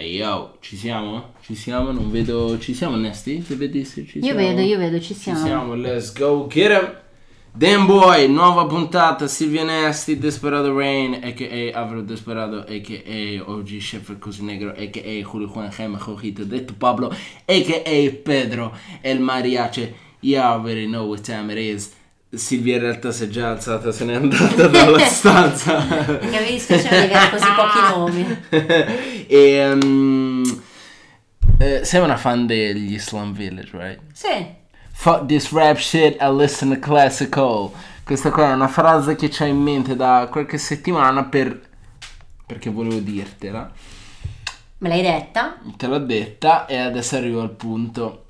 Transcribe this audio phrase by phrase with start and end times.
[0.00, 1.34] Ehi yo, ci siamo?
[1.42, 1.92] Ci siamo?
[1.92, 2.58] Non vedo.
[2.58, 3.42] Ci siamo, Nesti?
[3.42, 4.38] Se vedi se ci Io siamo.
[4.40, 5.44] vedo, io vedo, ci Ci siamo.
[5.44, 6.98] siamo, let's go, get 'em!
[7.52, 11.76] Damn boy, nuova puntata, Silvia Nesti, Desperado Rain, a.k.a.
[11.78, 13.42] Avro Desperado, a.k.a.
[13.50, 15.22] OG Chef El Cosinegro, a.k.a.
[15.24, 17.08] Julio Juan Jaime Jojito, detto Pablo,
[17.44, 18.10] a.k.a.
[18.22, 18.72] Pedro
[19.02, 19.92] El Mariace.
[20.22, 21.92] You already know what time it is.
[22.32, 25.82] Silvia in realtà si è già alzata, se n'è andata dalla stanza.
[25.82, 29.26] Perché avevi dispiacere di avere così pochi nomi.
[29.26, 30.62] e, um,
[31.58, 34.00] eh, sei una fan degli Slum Village, right?
[34.12, 34.46] Sì.
[34.92, 37.70] Fuck this rap shit, I listen to classical.
[38.04, 41.60] Questa qua è una frase che c'ho in mente da qualche settimana per...
[42.46, 43.70] perché volevo dirtela.
[44.78, 45.58] Me l'hai detta?
[45.76, 48.24] Te l'ho detta e adesso arrivo al punto.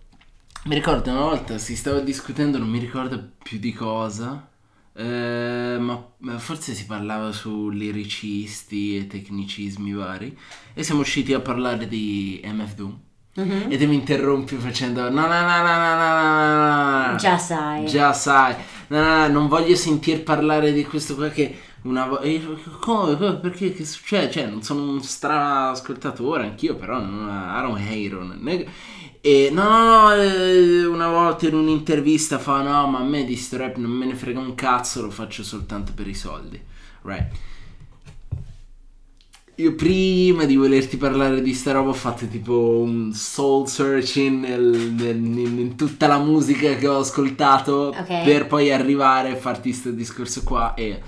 [0.62, 4.46] Mi ricordo una volta si stava discutendo, non mi ricordo più di cosa,
[4.94, 10.36] eh, ma, forse si parlava su liricisti e tecnicismi vari,
[10.74, 12.98] e siamo usciti a parlare di MF Doom.
[13.40, 13.70] Mm-hmm.
[13.70, 18.12] E te mi interrompi facendo no no no no no no no Già sai Già
[18.12, 18.56] sai
[18.88, 22.26] No no no non voglio sentir parlare di questo qua che una volta
[22.80, 27.62] come, come perché che succede cioè non sono un stra ascoltatore anch'io però non, I
[27.62, 28.36] don't hate on
[29.22, 33.36] e no no no eh, una volta in un'intervista fa no ma a me di
[33.36, 36.60] sto rap non me ne frega un cazzo lo faccio soltanto per i soldi
[37.02, 37.32] right
[39.56, 44.92] io prima di volerti parlare di sta roba ho fatto tipo un soul searching nel-
[44.96, 48.22] nel- in, in tutta la musica che ho ascoltato Ok.
[48.24, 51.02] per poi arrivare a farti questo discorso qua e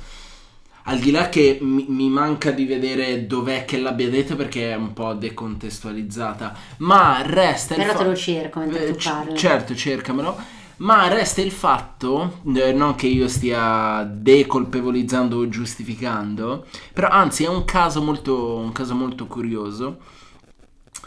[0.85, 4.75] al di là che mi, mi manca di vedere dov'è che l'abbia detto perché è
[4.75, 9.09] un po' decontestualizzata ma resta il Però fa- te lo cerco mentre eh, tu c-
[9.11, 9.37] parli.
[9.37, 10.37] certo cercamelo
[10.79, 17.49] ma resta il fatto, eh, non che io stia decolpevolizzando o giustificando, però anzi è
[17.49, 19.99] un caso molto, un caso molto curioso.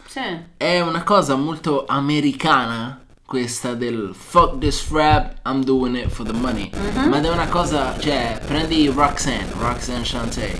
[0.08, 0.22] Sì.
[0.58, 6.34] È una cosa molto americana questa del fuck this rap, I'm doing it for the
[6.34, 6.70] money.
[6.72, 7.10] Mhm.
[7.10, 10.58] Ma è una cosa, cioè, prendi Roxanne, Roxanne Shante,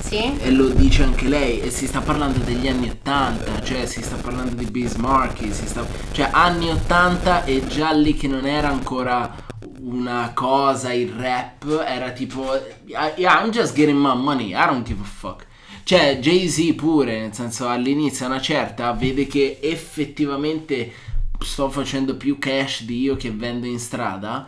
[0.00, 0.36] Sì?
[0.38, 4.16] e lo dice anche lei, e si sta parlando degli anni 80, cioè si sta
[4.16, 9.44] parlando di Bismarck, si sta, cioè anni 80 e già lì che non era ancora
[9.80, 15.00] una cosa il rap, era tipo, yeah, I'm just getting my money, I don't give
[15.02, 15.46] a fuck.
[15.84, 20.92] Cioè Jay-Z pure, nel senso all'inizio una certa vede che effettivamente
[21.40, 24.46] sto facendo più cash di io che vendo in strada.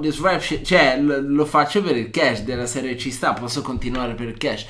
[0.00, 4.14] This rap cioè l- lo faccio per il cash della serie ci sta, posso continuare
[4.14, 4.66] per il cash.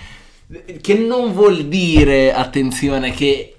[0.81, 3.56] Che non vuol dire, attenzione, che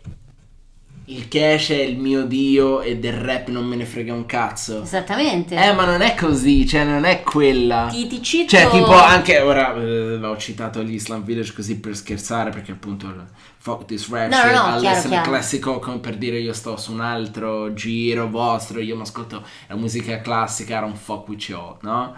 [1.10, 4.84] il cash è il mio dio e del rap non me ne frega un cazzo.
[4.84, 5.56] Esattamente.
[5.56, 7.88] Eh, ma non è così, cioè non è quella.
[7.90, 8.56] Ti, ti cito...
[8.56, 13.12] Cioè, tipo, anche ora eh, ho citato gli Islam Village così per scherzare, perché appunto
[13.58, 15.30] fuck this rap No, shit, no, no, chiaro, chiaro.
[15.30, 19.76] classico come per dire io sto su un altro giro vostro, io mi ascolto la
[19.76, 22.16] musica classica, I don't fuck with you, no?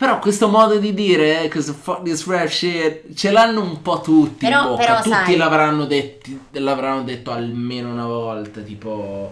[0.00, 4.00] Però questo modo di dire, eh, questo fuck this rap shit, ce l'hanno un po'
[4.00, 4.82] tutti in Però- bocca.
[4.86, 9.30] però, tutti sai- l'avranno, detti- l'avranno detto almeno una volta, tipo...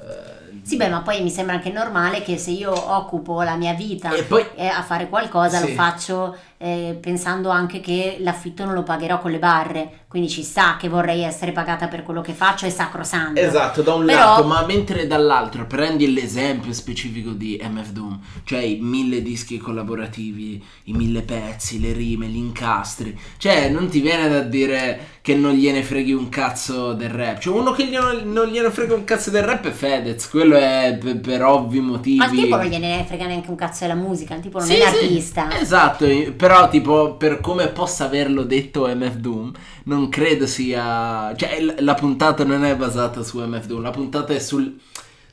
[0.00, 3.74] eh, Sì, beh, ma poi mi sembra anche normale che se io occupo la mia
[3.74, 5.68] vita poi- eh, a fare qualcosa Sì.
[5.68, 10.42] lo faccio eh, pensando anche che l'affitto non lo pagherò con le barre, quindi ci
[10.42, 13.40] sta che vorrei essere pagata per quello che faccio, è sacrosanto.
[13.40, 18.60] Esatto, da un Però- lato, ma mentre dall'altro prendi l'esempio specifico di MF Doom, cioè
[18.60, 24.28] i mille dischi collaborativi, i mille pezzi, le rime, gli incastri, cioè non ti viene
[24.28, 28.46] da dire che non gliene freghi un cazzo del rap, cioè uno che gliene- non
[28.48, 32.22] gliene frega un cazzo del rap è Fedez, quello è per, per ovvi motivi.
[32.22, 34.86] Al tipo non gliene frega neanche un cazzo della musica, il tipo non Sì, è
[34.86, 35.60] un sì, artista.
[35.60, 36.06] Esatto,
[36.48, 39.52] però tipo per come possa averlo detto MF Doom,
[39.84, 41.34] non credo sia...
[41.36, 44.74] Cioè la puntata non è basata su MF Doom, la puntata è sul-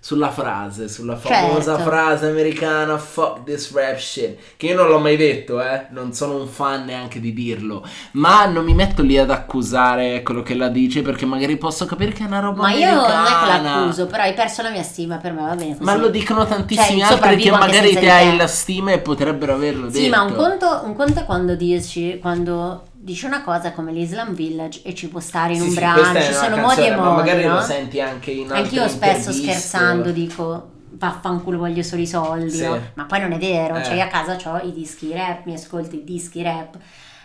[0.05, 1.89] sulla frase, sulla famosa Certo.
[1.89, 6.35] frase americana fuck this rap shit, che io non l'ho mai detto, eh, non sono
[6.39, 10.67] un fan neanche di dirlo, ma non mi metto lì ad accusare quello che la
[10.67, 13.75] dice perché magari posso capire che è una roba Ma io non è che americana.
[13.79, 15.83] l'accuso, però hai perso la mia stima, per me va bene così.
[15.83, 19.87] Ma lo dicono tantissimi Cioè, altri che magari te hai la stima e potrebbero averlo
[19.87, 19.97] detto.
[19.97, 24.33] Sì, ma un conto, un conto è quando dici, quando dici una cosa come l'Islam
[24.33, 26.95] Village e ci può stare in Sì, un sì, brano, ci sono canzone, modi e
[26.95, 27.53] ma modi, magari no?
[27.53, 32.65] lo senti anche in altre Anch'io spesso scherzando dico vaffanculo voglio solo i soldi, Sì.
[32.65, 32.79] no?
[32.95, 33.83] ma poi non è vero, Eh.
[33.83, 36.77] cioè io a casa ho i dischi rap, mi ascolto i dischi rap.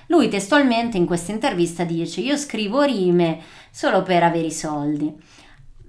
[0.08, 3.40] Lui testualmente in questa intervista dice io scrivo rime
[3.70, 5.10] solo per avere i soldi.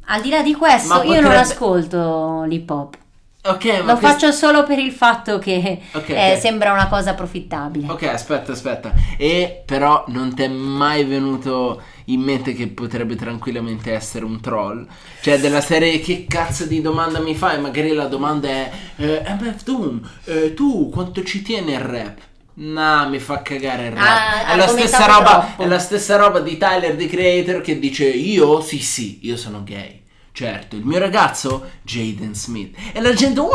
[0.05, 2.97] Al di là di questo Ma io non ascolto l'hip hop.
[3.43, 6.39] Ok, ma Lo questo- faccio solo per il fatto che Ok, eh, ok.
[6.39, 7.91] sembra una cosa profittabile.
[7.91, 8.93] Ok, aspetta, aspetta.
[9.17, 14.85] E però non ti è mai venuto in mente che potrebbe tranquillamente essere un troll?
[15.21, 17.59] Cioè, della serie che cazzo di domanda mi fai?
[17.59, 22.19] Magari la domanda è eh, MF Doom, eh, tu quanto ci tieni il rap?
[22.53, 24.03] Nah, mi fa cagare il rap.
[24.03, 24.65] Ah, è, la
[25.07, 29.35] roba, è la stessa roba di Tyler, the creator, che dice io, sì sì, io
[29.35, 30.00] sono gay.
[30.33, 32.75] Certo, il mio ragazzo, Jaden Smith.
[32.93, 33.51] E la gente, wow,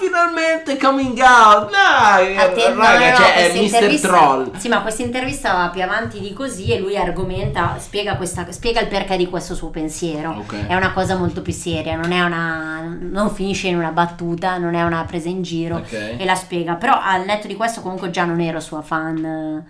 [0.00, 1.70] finalmente coming out.
[1.70, 4.00] Dai, A te- no, raga, no, cioè, è Mr.
[4.00, 4.56] Troll.
[4.56, 8.80] Sì, ma questa intervista va più avanti di così e lui argomenta, spiega, questa, spiega
[8.80, 10.30] il perché di questo suo pensiero.
[10.38, 10.66] Ok.
[10.66, 12.80] È una cosa molto più seria, non è una.
[12.98, 15.92] non finisce in una battuta, non è una presa in giro Ok.
[16.16, 16.76] e la spiega.
[16.76, 19.64] Però al netto di questo, comunque, già non ero sua fan.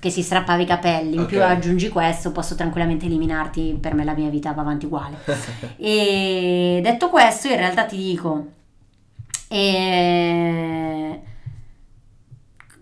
[0.00, 1.26] Che si strappava i capelli, in Ok.
[1.26, 3.76] più aggiungi questo, posso tranquillamente eliminarti.
[3.78, 5.18] Per me la mia vita va avanti uguale.
[5.76, 8.46] E detto questo, in realtà ti dico,
[9.48, 11.20] eh,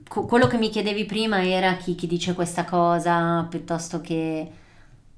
[0.08, 4.50] quello che mi chiedevi prima era chi, chi dice questa cosa piuttosto che...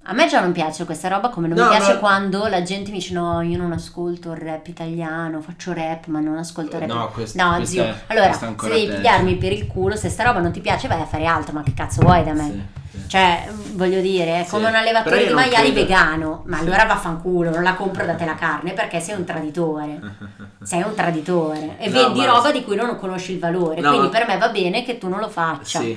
[0.04, 1.98] A me già non piace questa roba, come non No, mi piace no.
[1.98, 6.20] quando la gente mi dice no, io non ascolto il rap italiano, faccio rap ma
[6.20, 6.88] non ascolto il rap.
[6.90, 8.94] No, questo- no questo zio, è- allora se devi peggio.
[8.96, 11.62] pigliarmi per il culo, se sta roba non ti piace vai a fare altro, ma
[11.62, 12.42] che cazzo vuoi da me?
[12.90, 13.08] Sì, sì.
[13.08, 16.62] Cioè, voglio dire, è Sì, come un però allevatore di maiali credo- vegano, ma Sì.
[16.64, 19.98] allora vaffanculo, non la compro da te la carne perché sei un traditore.
[20.62, 23.88] Sei un traditore e No, vendi ma- roba di cui non conosci il valore, No,
[23.90, 25.78] quindi ma- per me va bene che tu non lo faccia.
[25.80, 25.96] Sì.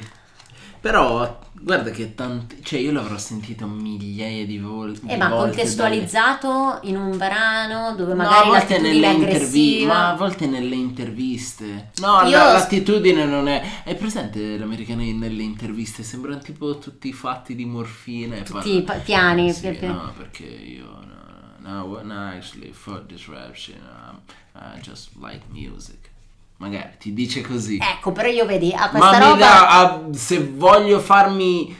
[0.83, 2.62] Però, guarda che tanti...
[2.62, 7.95] Cioè, io l'avrò sentito migliaia di, vol- di Eh, ma volte contestualizzato in un brano
[7.95, 11.91] dove dalle- magari no, a volte nelle è interviste, ma a volte nelle interviste.
[12.01, 13.63] No, Io- la- l'attitudine non è...
[13.85, 16.03] Hai presente l'americana nelle interviste?
[16.03, 18.36] Sembrano tipo tutti fatti di morfina.
[18.36, 21.00] e Tutti parlano- pa- piani, Sì, pi- no, perché io...
[21.59, 23.77] No, no, no, actually, fuck this rap shit.
[24.53, 26.12] I just like music.
[26.63, 27.77] Magari ti dice così.
[27.81, 29.36] Ecco, però io vedi, a Ma questa mi roba...
[29.38, 31.77] dà, ah, se voglio farmi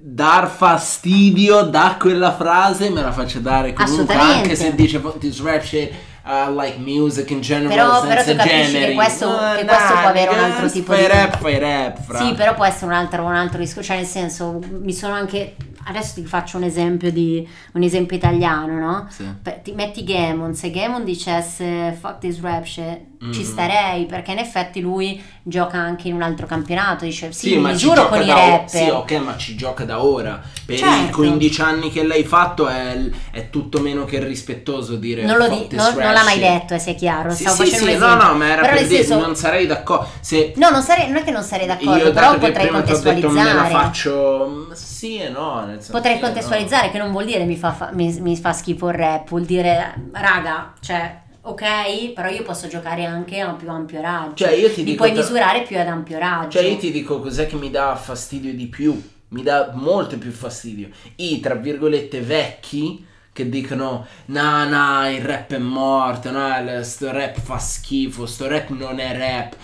[0.00, 5.42] dar fastidio da quella frase, me la faccio dare comunque, anche se dice "Fuck this
[5.42, 5.90] rap shit,
[6.24, 8.94] I like music in general, Però- però senza tu capisci che generi.
[8.94, 12.18] questo- Ma che questo può avere un altro tipo fai di- rap, fai rap, fra.
[12.18, 15.56] Sì, però può essere un altro, un altro discorso, cioè nel senso, mi sono anche...
[15.88, 17.46] Adesso ti faccio un esempio di...
[17.72, 19.06] un esempio italiano, no?
[19.10, 19.24] Sì.
[19.62, 23.00] Ti metti Gamon, se Gamon dicesse fuck this rap shit,
[23.32, 23.44] ci Mhm.
[23.44, 27.72] starei, perché in effetti lui gioca anche in un altro campionato, dice sì, Sì, ma
[27.72, 28.68] gioca con i da rapper.
[28.70, 30.40] Sì, ok, ma ci gioca da ora.
[30.64, 31.16] Per i Certo.
[31.16, 32.96] 15 anni che l'hai fatto è,
[33.32, 36.34] è tutto meno che rispettoso dire Non, lo "Fuck di- non- non rap l'ha mai
[36.34, 36.42] shit".
[36.42, 39.02] detto, eh, sia chiaro, Sì, stavo sì, sì, no, no, ma era Però per dire,
[39.04, 40.06] senso- non sarei d'accordo.
[40.20, 42.66] Se No, non, sarei- non è che non sarei d'accordo, io però dato che potrei
[42.68, 43.84] prima ti ho detto me la contestualizzare.
[43.84, 46.26] faccio mm, sì e no, nel Potrei sì e no.
[46.26, 49.44] contestualizzare che non vuol dire mi fa, fa- mi, mi fa schifo il rap, vuol
[49.44, 54.34] dire raga, cioè ok, però io posso giocare anche a un più ampio raggio.
[54.34, 56.58] Cioè, io ti mi dico puoi misurare più ad ampio raggio.
[56.58, 59.00] Cioè, io ti dico cos'è che mi dà fastidio di più.
[59.30, 60.88] Mi dà molto più fastidio.
[61.16, 66.30] I tra virgolette vecchi che dicono: No, no, il rap è morto.
[66.30, 68.26] No, sto rap fa schifo.
[68.26, 69.56] Sto rap non è rap.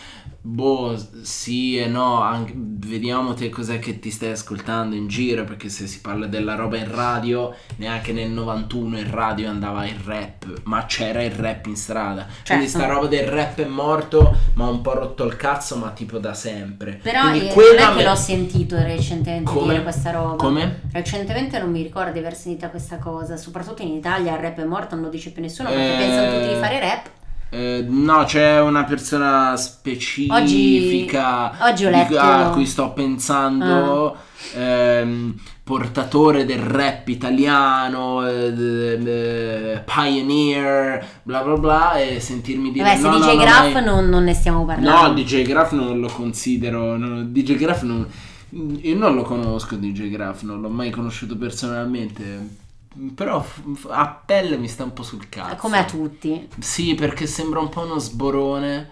[0.47, 2.21] Boh, sì e no.
[2.21, 5.45] anche- vediamo te cos'è che ti stai ascoltando in giro.
[5.45, 9.97] Perché se si parla della roba in radio, neanche nel 91 in radio andava il
[10.05, 10.45] rap.
[10.65, 12.27] Ma c'era il rap in strada.
[12.47, 12.79] Quindi Certo.
[12.79, 16.35] sta roba del rap è morto, ma un po' rotto il cazzo, ma tipo da
[16.35, 17.01] sempre.
[17.03, 19.73] Però Quindi eh, quella non è che me- l'ho sentito recentemente Come?
[19.73, 20.37] dire questa roba.
[20.37, 20.83] Come?
[20.93, 24.65] Recentemente non mi ricordo di aver sentito questa cosa, soprattutto in Italia il rap è
[24.65, 27.11] morto, non lo dice più nessuno perché Eh, pensano tutti di fare rap.
[27.57, 34.17] Eh, no, c'è una persona specifica Oggi- oggi ho letto- a cui sto pensando,
[34.57, 38.53] ehm, portatore del rap italiano, eh,
[39.07, 43.73] eh, pioneer, bla bla bla, e sentirmi dire Vabbè, se no, DJ no, no, Graff
[43.73, 45.23] ma- non, non ne stiamo No, parlando.
[45.23, 46.97] DJ Graff non lo considero.
[46.97, 48.07] no, DJ Graff non.
[48.83, 52.63] Io non lo conosco, DJ Graff, non l'ho mai conosciuto personalmente.
[53.15, 53.45] Però
[53.89, 55.57] a pelle mi sta un po' sul cazzo.
[55.57, 56.49] Come a tutti.
[56.61, 58.91] Sì, perché sembra un po' uno sborone.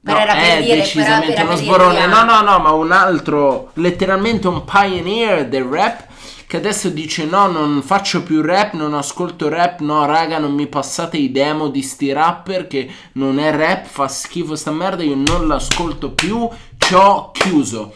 [0.00, 1.94] No, era per è dire- decisamente era uno per sborone.
[1.94, 6.06] dire, No, no, no, ma un altro, letteralmente un pioneer del rap
[6.46, 10.66] che adesso dice no, non faccio più rap, non ascolto rap, no raga, non mi
[10.66, 15.16] passate i demo di sti rapper che non è rap, fa schifo sta merda, io
[15.16, 16.46] non l'ascolto più,
[16.76, 17.94] ci ho chiuso.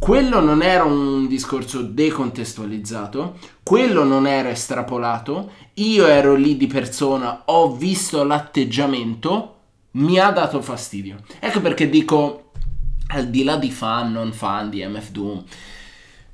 [0.00, 7.42] Quello non era un discorso decontestualizzato, quello non era estrapolato, io ero lì di persona,
[7.44, 9.56] ho visto l'atteggiamento,
[9.92, 11.18] mi ha dato fastidio.
[11.38, 12.52] Ecco perché dico,
[13.08, 15.44] al di là di fan, non fan di MF Doom,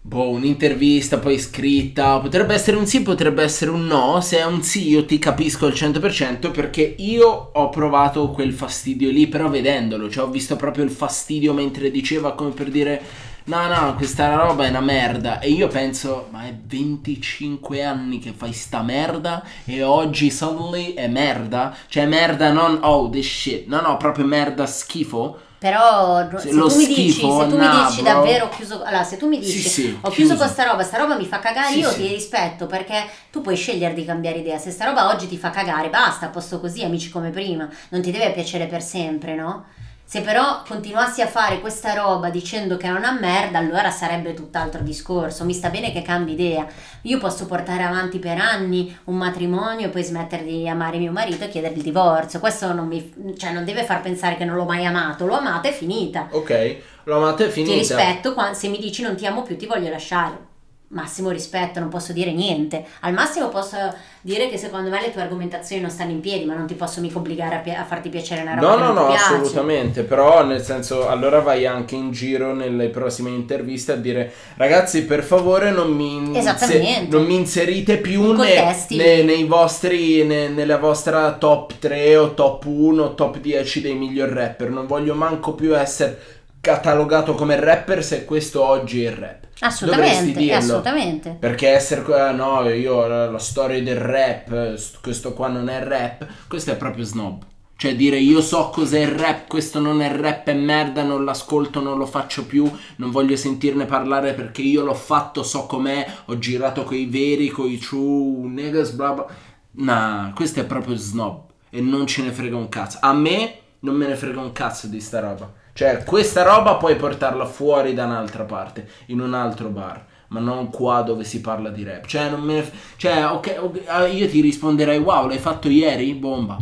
[0.00, 2.20] Boh, un'intervista poi scritta.
[2.20, 4.20] Potrebbe essere un sì, potrebbe essere un no.
[4.20, 9.10] Se è un sì, io ti capisco al 100% perché io ho provato quel fastidio
[9.10, 13.02] lì, però vedendolo, cioè ho visto proprio il fastidio mentre diceva come per dire
[13.46, 15.38] no, no, questa roba è una merda.
[15.40, 21.06] E io penso, ma è 25 anni che fai sta merda e oggi suddenly è
[21.08, 21.74] merda?
[21.88, 23.66] Cioè merda non, oh, this shit.
[23.68, 25.40] No, no, proprio merda schifo.
[25.58, 28.12] Però se, Se tu mi dici, schifo, se tu nah, mi dici bro.
[28.12, 30.36] davvero ho chiuso, allora se tu mi dici Sì, sì, ho chiuso chiuso.
[30.36, 33.94] questa roba, sta roba mi fa cagare, Sì, io ti rispetto perché tu puoi scegliere
[33.94, 34.58] di cambiare idea.
[34.58, 37.68] Se sta roba oggi ti fa cagare, basta, posto così, amici come prima.
[37.88, 39.64] Non ti deve piacere per sempre, no?
[40.08, 44.80] Se però continuassi a fare questa roba dicendo che è una merda, allora sarebbe tutt'altro
[44.82, 45.44] discorso.
[45.44, 46.64] Mi sta bene che cambi idea.
[47.02, 51.42] Io posso portare avanti per anni un matrimonio e poi smettere di amare mio marito
[51.42, 52.38] e chiedere il divorzio.
[52.38, 55.68] Questo non mi cioè non deve far pensare che non l'ho mai amato, l'ho amata
[55.68, 56.28] e finita.
[56.30, 57.72] Ok, l'ho amata è finita.
[57.72, 60.45] Ti rispetto se mi dici non ti amo più, ti voglio lasciare.
[60.88, 62.84] Massimo rispetto, non posso dire niente.
[63.00, 63.76] Al massimo posso
[64.20, 67.00] dire che secondo me le tue argomentazioni non stanno in piedi, ma non ti posso
[67.00, 69.34] mica obbligare a, pi- a farti piacere una roba No, no, no, piace.
[69.34, 75.04] assolutamente, però nel senso allora vai anche in giro nelle prossime interviste a dire ragazzi
[75.04, 77.16] per favore non mi, inse- Esattamente.
[77.16, 82.64] non mi inserite più ne- ne- nei vostri, ne- nella vostra top 3 o top
[82.64, 86.16] 1 o top 10 dei miglior rapper, non voglio manco più essere
[86.60, 89.46] catalogato come rapper se questo oggi è il rap.
[89.60, 90.56] Assolutamente, dirlo.
[90.56, 91.36] assolutamente.
[91.38, 95.82] Perché essere qua, no, io la, la storia del rap, st- questo qua non è
[95.82, 97.44] rap, questo è proprio snob.
[97.78, 101.80] Cioè dire io so cos'è il rap, questo non è rap, è merda, non l'ascolto,
[101.82, 106.38] non lo faccio più, non voglio sentirne parlare perché io l'ho fatto, so com'è, ho
[106.38, 109.26] girato coi veri, coi true niggas, bla bla.
[109.72, 112.98] Nah, questo è proprio snob e non ce ne frega un cazzo.
[113.02, 115.52] A me non me ne frega un cazzo di sta roba.
[115.76, 120.70] Cioè, questa roba puoi portarla fuori da un'altra parte, in un altro bar, ma non
[120.70, 122.06] qua dove si parla di rap.
[122.06, 122.70] Cioè, non me ne...
[122.96, 126.14] Cioè, ok, ok, ah, io ti risponderei, wow, l'hai fatto ieri?
[126.14, 126.56] Bomba.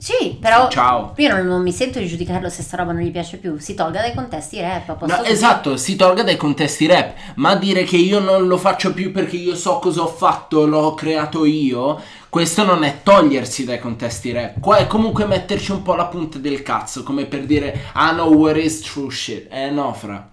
[0.00, 1.12] Sì, però Ciao.
[1.14, 3.58] io non, non mi sento di giudicarlo se sta roba non gli piace più.
[3.58, 4.98] Si tolga dai contesti rap.
[5.04, 9.12] No, esatto, si tolga dai contesti rap, ma dire che io non lo faccio più
[9.12, 14.32] perché io so cosa ho fatto, l'ho creato io, questo non è togliersi dai contesti
[14.32, 18.12] rap, qua è comunque metterci un po' la punta del cazzo, come per dire, ah
[18.12, 19.48] no, what is true shit?
[19.50, 20.30] Eh no, fra.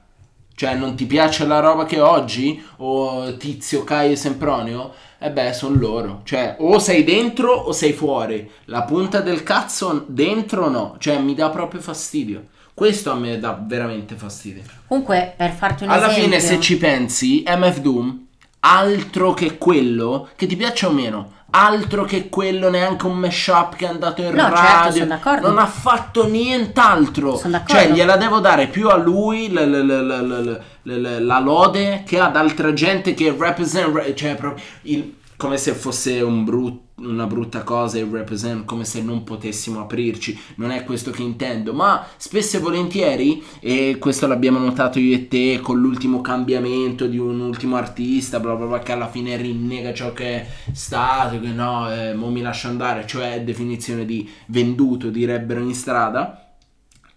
[0.58, 2.60] Cioè, non ti piace la roba che oggi?
[2.78, 4.92] O Tizio, Caio e Sempronio?
[5.20, 6.22] E beh, sono loro.
[6.24, 8.50] Cioè, o sei dentro o sei fuori.
[8.66, 10.96] La punta del cazzo dentro no.
[10.98, 12.46] Cioè, mi dà proprio fastidio.
[12.74, 14.64] Questo a me dà veramente fastidio.
[14.88, 16.24] Comunque, per farti un Alla esempio.
[16.24, 18.26] fine, se ci pensi, MF Doom,
[18.62, 23.86] altro che quello, che ti piaccia o meno, altro che quello, neanche un mashup che
[23.86, 25.48] è andato in No, certo, radio, d'accordo.
[25.48, 27.42] non ha fatto nient'altro.
[27.66, 32.04] Cioè, gliela devo dare più a lui l- l- l- l- l- l- la lode
[32.06, 37.28] che ad altra gente che represent, cioè proprio il- come se fosse un brut- una
[37.28, 42.06] brutta cosa il represent, come se non potessimo aprirci, non è questo che intendo, ma
[42.18, 47.40] spesso e volentieri, e questo l'abbiamo notato io e te con l'ultimo cambiamento di un
[47.40, 51.92] ultimo artista, bla bla bla, che alla fine rinnega ciò che è stato, che no,
[51.94, 56.47] eh, mo mi lascia andare, cioè definizione di venduto, direbbero in strada.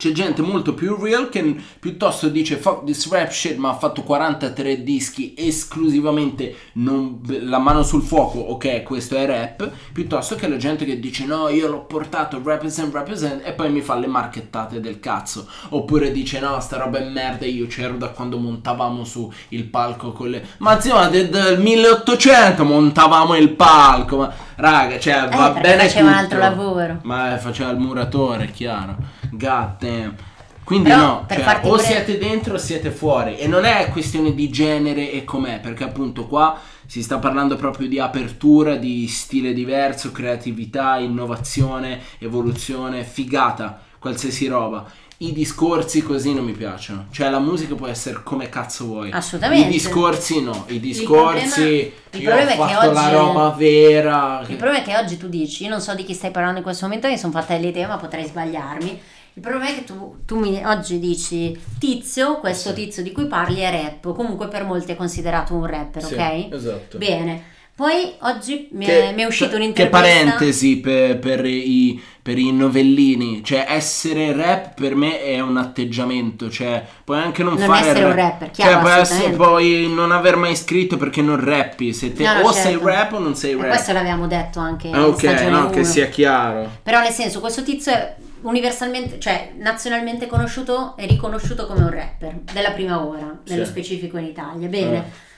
[0.00, 4.02] C'è gente molto più real che piuttosto dice fuck this rap shit ma ha fatto
[4.02, 10.56] 43 dischi esclusivamente non- la mano sul fuoco, ok questo è rap, piuttosto che la
[10.56, 14.80] gente che dice no io l'ho portato represent represent e poi mi fa le marchettate
[14.80, 19.30] del cazzo, oppure dice no sta roba è merda io c'ero da quando montavamo su
[19.48, 20.42] il palco con le...
[20.58, 25.88] Ma zio ma del, del 1800 montavamo il palco, ma raga cioè Eh, va bene
[25.88, 26.18] faceva un tutto.
[26.24, 26.98] altro lavoro.
[27.02, 29.18] Ma eh, faceva il muratore, è chiaro.
[29.30, 30.14] God damn.
[30.62, 33.36] Quindi Però, no, cioè, o pure- siete dentro o siete fuori.
[33.38, 37.88] E non è questione di genere e com'è, perché appunto qua si sta parlando proprio
[37.88, 44.84] di apertura, di stile diverso, creatività, innovazione, evoluzione, figata, qualsiasi roba.
[45.22, 47.06] I discorsi così non mi piacciono.
[47.10, 49.10] Cioè la musica può essere come cazzo vuoi.
[49.10, 49.66] Assolutamente.
[49.68, 50.64] I discorsi no.
[50.68, 54.40] I discorsi problema- il io ho problema è che fatto la oggi- roba vera.
[54.46, 56.64] Il problema è che oggi tu dici, io non so di chi stai parlando in
[56.64, 59.00] questo momento, mi sono fatta l'idea, ma potrei sbagliarmi.
[59.42, 63.60] Il problema è che tu, tu mi- oggi dici tizio, questo tizio di cui parli
[63.60, 66.52] è rap, o comunque per molti è considerato un rapper, Sì, ok?
[66.52, 66.98] esatto.
[66.98, 67.44] Bene.
[67.74, 69.98] Poi oggi mi, Che- è, mi è uscita che un'intervista.
[69.98, 76.50] parentesi per, per i, per i novellini, cioè essere rap per me è un atteggiamento,
[76.50, 78.18] cioè puoi anche non, Non fare essere un rap.
[78.18, 82.24] rapper, chiaro, cioè puoi, essere, puoi non aver mai scritto perché non rappi, se te
[82.24, 82.68] No, no, o certo.
[82.68, 83.68] sei rap o non sei E rap.
[83.68, 85.84] questo l'avevamo detto anche Ah, in ok, stagione no, che 1.
[85.88, 86.70] sia chiaro.
[86.82, 92.40] Però nel senso, questo tizio è- universalmente, cioè nazionalmente conosciuto e riconosciuto come un rapper
[92.52, 93.70] della prima ora, nello Sì.
[93.70, 94.68] specifico in Italia.
[94.68, 94.96] Bene.
[94.96, 95.28] Eh.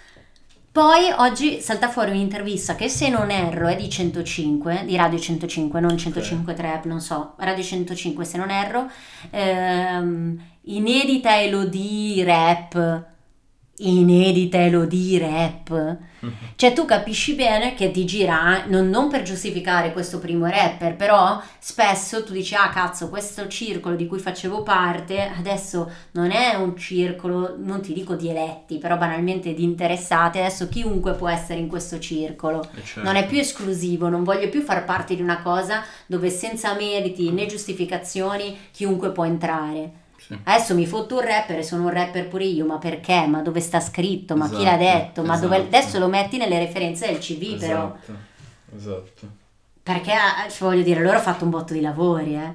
[0.73, 5.81] Poi oggi salta fuori un'intervista che se non erro è di 105, di Radio 105,
[5.81, 8.89] non 105 Trap, non so, Radio 105 se non erro,
[9.31, 13.05] ehm, inedita Elodie rap,
[13.79, 15.97] inedita Elodie rap.
[16.55, 21.43] Cioè tu capisci bene che ti gira, non, non per giustificare questo primo rapper, però
[21.59, 26.77] spesso tu dici ah cazzo questo circolo di cui facevo parte adesso non è un
[26.77, 31.67] circolo, non ti dico di eletti, però banalmente di interessati, adesso chiunque può essere in
[31.67, 32.63] questo circolo.
[32.75, 33.03] Eh, certo.
[33.03, 37.33] Non è più esclusivo, non voglio più far parte di una cosa dove senza meriti
[37.33, 40.02] né giustificazioni chiunque può entrare.
[40.27, 40.39] Sì.
[40.45, 43.27] Adesso mi fotto un rapper e sono un rapper pure io, ma perché?
[43.27, 44.37] Ma dove sta scritto?
[44.37, 45.23] Ma chi l'ha Esatto, detto?
[45.25, 45.57] Ma dove...
[45.57, 45.77] esatto.
[45.77, 47.95] adesso lo metti nelle referenze del CV però.
[47.97, 48.13] Esatto,
[48.77, 49.27] esatto.
[49.83, 52.55] Perché, eh, ci voglio dire, loro hanno fatto un botto di lavori, eh.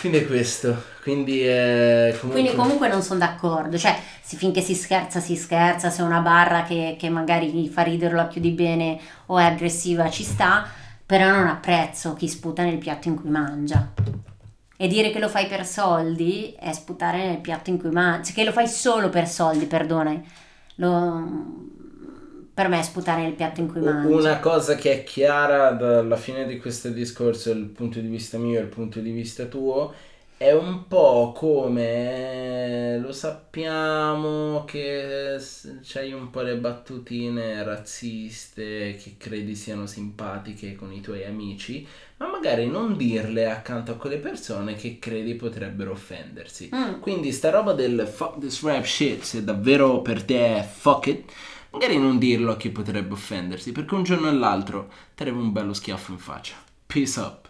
[0.00, 0.82] Quindi è questo.
[1.02, 2.40] Quindi è comunque...
[2.40, 6.62] Quindi comunque non sono d'accordo, cioè finché si scherza si scherza, se è una barra
[6.62, 10.66] che, che magari fa ridere la chiudi bene o è aggressiva ci sta,
[11.10, 13.92] però non apprezzo chi sputa nel piatto in cui mangia.
[14.76, 18.34] E dire che lo fai per soldi è sputare nel piatto in cui mangi, cioè
[18.34, 20.26] che lo fai solo per soldi, perdonami.
[20.76, 21.68] Lo-
[22.54, 24.12] Per me è sputare nel piatto in cui mangi.
[24.12, 28.58] Una cosa che è chiara dalla fine di questo discorso, dal punto di vista mio
[28.58, 29.92] e dal punto di vista tuo,
[30.42, 39.16] è un po' come lo sappiamo che s- c'hai un po' le battutine razziste che
[39.18, 44.76] credi siano simpatiche con i tuoi amici, ma magari non dirle accanto a quelle persone
[44.76, 46.70] che credi potrebbero offendersi.
[46.74, 47.00] Mm.
[47.00, 51.30] Quindi sta roba del fuck this rap shit, se davvero per te è fuck it,
[51.72, 55.52] magari non dirlo a chi potrebbe offendersi, perché un giorno o l'altro ti arriva un
[55.52, 56.54] bello schiaffo in faccia.
[56.86, 57.48] Peace up.